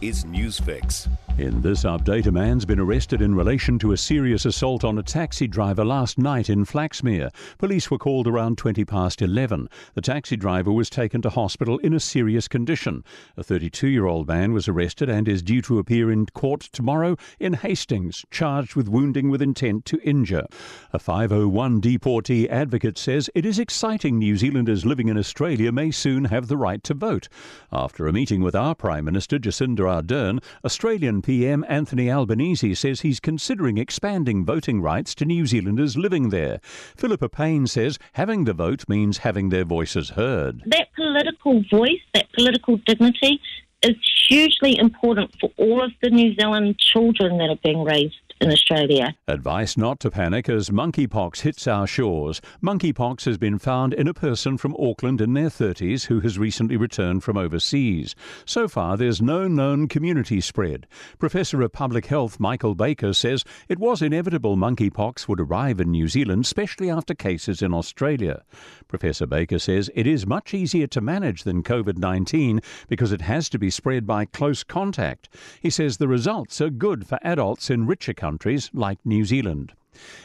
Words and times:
is 0.00 0.24
Newsfix. 0.24 1.08
In 1.38 1.60
this 1.60 1.84
update, 1.84 2.26
a 2.26 2.32
man's 2.32 2.64
been 2.64 2.80
arrested 2.80 3.20
in 3.20 3.34
relation 3.34 3.78
to 3.80 3.92
a 3.92 3.96
serious 3.96 4.46
assault 4.46 4.84
on 4.84 4.96
a 4.96 5.02
taxi 5.02 5.46
driver 5.46 5.84
last 5.84 6.16
night 6.18 6.48
in 6.48 6.64
Flaxmere. 6.64 7.30
Police 7.58 7.90
were 7.90 7.98
called 7.98 8.26
around 8.26 8.56
20 8.56 8.86
past 8.86 9.20
11. 9.20 9.68
The 9.92 10.00
taxi 10.00 10.36
driver 10.36 10.72
was 10.72 10.88
taken 10.88 11.20
to 11.22 11.28
hospital 11.28 11.78
in 11.80 11.92
a 11.92 12.00
serious 12.00 12.48
condition. 12.48 13.04
A 13.36 13.42
32 13.42 13.88
year 13.88 14.06
old 14.06 14.26
man 14.26 14.54
was 14.54 14.66
arrested 14.66 15.10
and 15.10 15.28
is 15.28 15.42
due 15.42 15.60
to 15.62 15.78
appear 15.78 16.10
in 16.10 16.24
court 16.26 16.62
tomorrow 16.72 17.16
in 17.38 17.52
Hastings, 17.52 18.24
charged 18.30 18.74
with 18.74 18.88
wounding 18.88 19.28
with 19.28 19.42
intent 19.42 19.84
to 19.86 20.00
injure. 20.02 20.46
A 20.94 20.98
501 20.98 21.80
deportee 21.80 22.48
advocate 22.48 22.96
says 22.96 23.28
it 23.34 23.44
is 23.44 23.58
exciting 23.58 24.18
New 24.18 24.38
Zealanders 24.38 24.86
living 24.86 25.08
in 25.08 25.18
Australia 25.18 25.70
may 25.70 25.90
soon 25.90 26.24
have 26.24 26.48
the 26.48 26.56
right 26.56 26.82
to 26.84 26.94
vote. 26.94 27.28
After 27.70 28.06
a 28.06 28.12
meeting 28.12 28.40
with 28.40 28.54
our 28.54 28.74
Prime 28.74 29.04
Minister, 29.04 29.38
Jacinda 29.38 29.85
Ardern, 29.86 30.42
Australian 30.64 31.22
PM 31.22 31.64
Anthony 31.68 32.10
Albanese 32.10 32.74
says 32.74 33.00
he's 33.00 33.20
considering 33.20 33.78
expanding 33.78 34.44
voting 34.44 34.80
rights 34.80 35.14
to 35.16 35.24
New 35.24 35.46
Zealanders 35.46 35.96
living 35.96 36.30
there. 36.30 36.60
Filipa 36.96 37.30
Payne 37.30 37.66
says 37.66 37.98
having 38.12 38.44
the 38.44 38.52
vote 38.52 38.84
means 38.88 39.18
having 39.18 39.48
their 39.48 39.64
voices 39.64 40.10
heard. 40.10 40.62
That 40.66 40.88
political 40.94 41.62
voice, 41.70 42.00
that 42.14 42.26
political 42.32 42.76
dignity, 42.78 43.40
is 43.82 43.96
hugely 44.28 44.78
important 44.78 45.34
for 45.40 45.50
all 45.56 45.82
of 45.82 45.92
the 46.02 46.10
New 46.10 46.34
Zealand 46.34 46.78
children 46.78 47.38
that 47.38 47.50
are 47.50 47.58
being 47.62 47.84
raised 47.84 48.25
in 48.40 48.50
Australia. 48.50 49.16
Advice 49.28 49.76
not 49.76 49.98
to 50.00 50.10
panic 50.10 50.48
as 50.48 50.68
monkeypox 50.68 51.40
hits 51.40 51.66
our 51.66 51.86
shores. 51.86 52.42
Monkeypox 52.62 53.24
has 53.24 53.38
been 53.38 53.58
found 53.58 53.94
in 53.94 54.06
a 54.06 54.14
person 54.14 54.58
from 54.58 54.76
Auckland 54.78 55.20
in 55.20 55.32
their 55.32 55.48
30s 55.48 56.06
who 56.06 56.20
has 56.20 56.38
recently 56.38 56.76
returned 56.76 57.24
from 57.24 57.38
overseas. 57.38 58.14
So 58.44 58.68
far, 58.68 58.96
there's 58.96 59.22
no 59.22 59.48
known 59.48 59.88
community 59.88 60.40
spread. 60.42 60.86
Professor 61.18 61.62
of 61.62 61.72
Public 61.72 62.06
Health 62.06 62.38
Michael 62.38 62.74
Baker 62.74 63.14
says 63.14 63.42
it 63.68 63.78
was 63.78 64.02
inevitable 64.02 64.56
monkeypox 64.56 65.26
would 65.28 65.40
arrive 65.40 65.80
in 65.80 65.90
New 65.90 66.08
Zealand, 66.08 66.44
especially 66.44 66.90
after 66.90 67.14
cases 67.14 67.62
in 67.62 67.72
Australia. 67.72 68.42
Professor 68.86 69.26
Baker 69.26 69.58
says 69.58 69.90
it 69.94 70.06
is 70.06 70.26
much 70.26 70.52
easier 70.52 70.86
to 70.88 71.00
manage 71.00 71.44
than 71.44 71.62
COVID 71.62 71.96
19 71.96 72.60
because 72.88 73.12
it 73.12 73.22
has 73.22 73.48
to 73.48 73.58
be 73.58 73.70
spread 73.70 74.06
by 74.06 74.26
close 74.26 74.62
contact. 74.62 75.30
He 75.60 75.70
says 75.70 75.96
the 75.96 76.08
results 76.08 76.60
are 76.60 76.70
good 76.70 77.06
for 77.06 77.18
adults 77.22 77.70
in 77.70 77.86
richer 77.86 78.12
countries 78.12 78.25
countries 78.26 78.70
like 78.74 78.98
New 79.04 79.24
Zealand. 79.24 79.72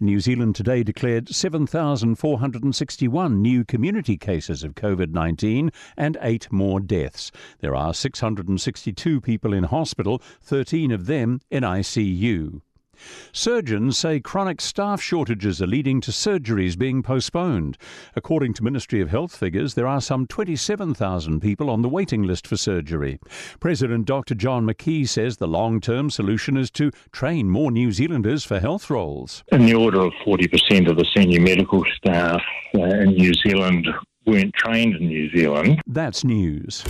New 0.00 0.18
Zealand 0.18 0.56
today 0.56 0.82
declared 0.82 1.28
7,461 1.28 3.42
new 3.42 3.66
community 3.66 4.16
cases 4.16 4.64
of 4.64 4.74
COVID 4.74 5.10
19 5.10 5.70
and 5.94 6.16
eight 6.22 6.50
more 6.50 6.80
deaths. 6.80 7.30
There 7.60 7.74
are 7.74 7.92
662 7.92 9.20
people 9.20 9.52
in 9.52 9.64
hospital, 9.64 10.22
13 10.40 10.90
of 10.90 11.04
them 11.04 11.42
in 11.50 11.64
ICU. 11.64 12.62
Surgeons 13.32 13.98
say 13.98 14.20
chronic 14.20 14.60
staff 14.60 15.00
shortages 15.00 15.62
are 15.62 15.66
leading 15.66 16.00
to 16.00 16.10
surgeries 16.10 16.78
being 16.78 17.02
postponed. 17.02 17.78
According 18.14 18.54
to 18.54 18.64
Ministry 18.64 19.00
of 19.00 19.10
Health 19.10 19.36
figures, 19.36 19.74
there 19.74 19.86
are 19.86 20.00
some 20.00 20.26
27,000 20.26 21.40
people 21.40 21.70
on 21.70 21.82
the 21.82 21.88
waiting 21.88 22.22
list 22.22 22.46
for 22.46 22.56
surgery. 22.56 23.18
President 23.60 24.06
Dr. 24.06 24.34
John 24.34 24.66
McKee 24.66 25.08
says 25.08 25.36
the 25.36 25.48
long 25.48 25.80
term 25.80 26.10
solution 26.10 26.56
is 26.56 26.70
to 26.72 26.90
train 27.12 27.48
more 27.48 27.70
New 27.70 27.92
Zealanders 27.92 28.44
for 28.44 28.60
health 28.60 28.90
roles. 28.90 29.44
In 29.52 29.66
the 29.66 29.74
order 29.74 30.00
of 30.00 30.12
40% 30.26 30.90
of 30.90 30.96
the 30.96 31.06
senior 31.16 31.40
medical 31.40 31.84
staff 31.96 32.42
uh, 32.74 32.82
in 32.82 33.14
New 33.14 33.32
Zealand 33.34 33.88
weren't 34.26 34.54
trained 34.54 34.96
in 34.96 35.08
New 35.08 35.30
Zealand. 35.30 35.80
That's 35.86 36.24
news. 36.24 36.84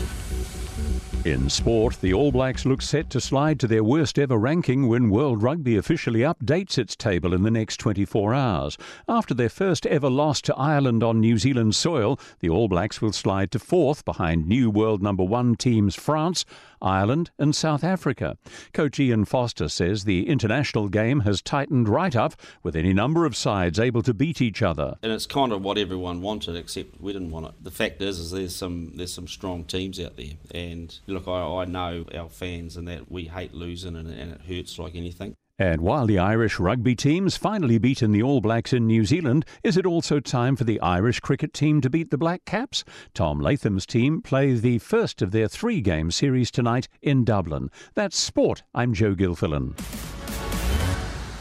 In 1.24 1.48
sport, 1.48 2.00
the 2.00 2.12
All 2.12 2.32
Blacks 2.32 2.66
look 2.66 2.82
set 2.82 3.08
to 3.10 3.20
slide 3.20 3.60
to 3.60 3.68
their 3.68 3.84
worst 3.84 4.18
ever 4.18 4.36
ranking 4.36 4.88
when 4.88 5.08
World 5.08 5.40
Rugby 5.40 5.76
officially 5.76 6.20
updates 6.20 6.78
its 6.78 6.96
table 6.96 7.32
in 7.32 7.44
the 7.44 7.50
next 7.50 7.76
24 7.76 8.34
hours. 8.34 8.76
After 9.08 9.32
their 9.32 9.48
first 9.48 9.86
ever 9.86 10.10
loss 10.10 10.40
to 10.42 10.56
Ireland 10.56 11.04
on 11.04 11.20
New 11.20 11.38
Zealand 11.38 11.76
soil, 11.76 12.18
the 12.40 12.48
All 12.48 12.66
Blacks 12.66 13.00
will 13.00 13.12
slide 13.12 13.52
to 13.52 13.60
fourth 13.60 14.04
behind 14.04 14.48
new 14.48 14.68
world 14.68 15.00
number 15.00 15.22
one 15.22 15.54
teams 15.54 15.94
France, 15.94 16.44
Ireland, 16.82 17.30
and 17.38 17.54
South 17.54 17.84
Africa. 17.84 18.36
Coach 18.72 18.98
Ian 18.98 19.24
Foster 19.24 19.68
says 19.68 20.02
the 20.02 20.28
international 20.28 20.88
game 20.88 21.20
has 21.20 21.40
tightened 21.40 21.88
right 21.88 22.16
up 22.16 22.34
with 22.64 22.74
any 22.74 22.92
number 22.92 23.24
of 23.24 23.36
sides 23.36 23.78
able 23.78 24.02
to 24.02 24.12
beat 24.12 24.42
each 24.42 24.60
other. 24.60 24.96
And 25.04 25.12
it's 25.12 25.26
kind 25.26 25.52
of 25.52 25.62
what 25.62 25.78
everyone 25.78 26.20
wanted, 26.20 26.56
except 26.56 27.00
we 27.00 27.12
didn't 27.12 27.30
want 27.30 27.46
it. 27.46 27.52
The 27.62 27.70
fact 27.70 28.02
is, 28.02 28.18
is 28.18 28.32
there's 28.32 28.56
some 28.56 28.92
there's 28.96 29.14
some 29.14 29.28
strong 29.28 29.62
teams 29.64 30.00
out 30.00 30.16
there, 30.16 30.34
and 30.50 30.98
look, 31.12 31.28
I, 31.28 31.62
I 31.62 31.64
know 31.64 32.04
our 32.14 32.28
fans 32.28 32.76
and 32.76 32.88
that 32.88 33.10
we 33.10 33.24
hate 33.24 33.54
losing 33.54 33.96
and, 33.96 34.08
and 34.08 34.32
it 34.32 34.40
hurts 34.42 34.78
like 34.78 34.94
anything. 34.94 35.36
And 35.58 35.82
while 35.82 36.06
the 36.06 36.18
Irish 36.18 36.58
rugby 36.58 36.96
team's 36.96 37.36
finally 37.36 37.78
beaten 37.78 38.10
the 38.10 38.22
All 38.22 38.40
Blacks 38.40 38.72
in 38.72 38.86
New 38.86 39.04
Zealand, 39.04 39.44
is 39.62 39.76
it 39.76 39.86
also 39.86 40.18
time 40.18 40.56
for 40.56 40.64
the 40.64 40.80
Irish 40.80 41.20
cricket 41.20 41.52
team 41.52 41.80
to 41.82 41.90
beat 41.90 42.10
the 42.10 42.18
Black 42.18 42.44
Caps? 42.44 42.84
Tom 43.14 43.38
Latham's 43.38 43.86
team 43.86 44.22
play 44.22 44.54
the 44.54 44.78
first 44.78 45.22
of 45.22 45.30
their 45.30 45.48
three 45.48 45.80
game 45.80 46.10
series 46.10 46.50
tonight 46.50 46.88
in 47.00 47.24
Dublin. 47.24 47.70
That's 47.94 48.18
sport. 48.18 48.62
I'm 48.74 48.92
Joe 48.92 49.14
Gilfillan. 49.14 49.78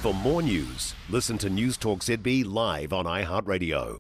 For 0.02 0.14
more 0.14 0.42
news, 0.42 0.94
listen 1.10 1.38
to 1.40 1.50
News 1.50 1.78
Talk 1.78 2.02
ZB 2.02 2.46
live 2.46 2.92
on 2.92 3.06
iHeartRadio. 3.06 3.98